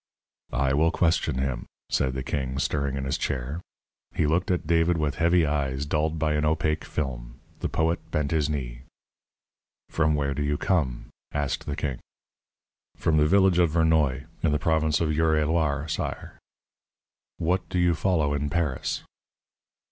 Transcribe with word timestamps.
"I 0.55 0.73
will 0.73 0.89
question 0.89 1.37
him," 1.37 1.67
said 1.91 2.15
the 2.15 2.23
king, 2.23 2.57
stirring 2.57 2.97
in 2.97 3.03
his 3.05 3.19
chair. 3.19 3.61
He 4.15 4.25
looked 4.25 4.49
at 4.49 4.65
David 4.65 4.97
with 4.97 5.13
heavy 5.17 5.45
eyes 5.45 5.85
dulled 5.85 6.17
by 6.17 6.33
an 6.33 6.43
opaque 6.43 6.85
film. 6.85 7.39
The 7.59 7.69
poet 7.69 8.09
bent 8.09 8.31
his 8.31 8.49
knee. 8.49 8.81
"From 9.91 10.15
where 10.15 10.33
do 10.33 10.41
you 10.41 10.57
come?" 10.57 11.09
asked 11.33 11.67
the 11.67 11.75
king. 11.75 11.99
"From 12.97 13.17
the 13.17 13.27
village 13.27 13.59
of 13.59 13.69
Vernoy, 13.69 14.25
in 14.41 14.51
the 14.51 14.57
province 14.57 15.01
of 15.01 15.09
Eure 15.13 15.37
et 15.39 15.45
Loir, 15.47 15.87
sire." 15.87 16.39
"What 17.37 17.69
do 17.69 17.77
you 17.77 17.93
follow 17.93 18.33
in 18.33 18.49
Paris?" 18.49 19.03